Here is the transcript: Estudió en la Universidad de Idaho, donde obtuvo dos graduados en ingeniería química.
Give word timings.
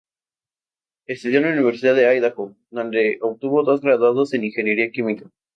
Estudió 1.05 1.37
en 1.37 1.43
la 1.45 1.51
Universidad 1.51 1.93
de 1.95 2.17
Idaho, 2.17 2.55
donde 2.71 3.19
obtuvo 3.21 3.61
dos 3.61 3.81
graduados 3.81 4.33
en 4.33 4.45
ingeniería 4.45 4.89
química. 4.89 5.29